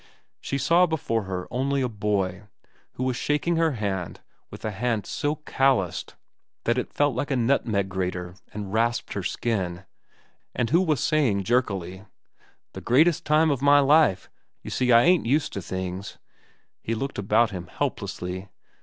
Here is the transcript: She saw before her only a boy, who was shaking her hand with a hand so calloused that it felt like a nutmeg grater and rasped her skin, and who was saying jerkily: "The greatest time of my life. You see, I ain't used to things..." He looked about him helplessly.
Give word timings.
She 0.39 0.57
saw 0.57 0.87
before 0.87 1.25
her 1.25 1.47
only 1.51 1.81
a 1.83 1.87
boy, 1.87 2.45
who 2.93 3.03
was 3.03 3.15
shaking 3.15 3.57
her 3.57 3.73
hand 3.73 4.19
with 4.49 4.65
a 4.65 4.71
hand 4.71 5.05
so 5.05 5.35
calloused 5.35 6.15
that 6.63 6.79
it 6.79 6.91
felt 6.95 7.13
like 7.13 7.29
a 7.29 7.35
nutmeg 7.35 7.87
grater 7.87 8.33
and 8.51 8.73
rasped 8.73 9.13
her 9.13 9.21
skin, 9.21 9.85
and 10.55 10.71
who 10.71 10.81
was 10.81 11.01
saying 11.03 11.43
jerkily: 11.43 12.05
"The 12.73 12.81
greatest 12.81 13.25
time 13.25 13.51
of 13.51 13.61
my 13.61 13.79
life. 13.79 14.27
You 14.63 14.71
see, 14.71 14.91
I 14.91 15.03
ain't 15.03 15.27
used 15.27 15.53
to 15.53 15.61
things..." 15.61 16.17
He 16.81 16.95
looked 16.95 17.19
about 17.19 17.51
him 17.51 17.67
helplessly. 17.67 18.49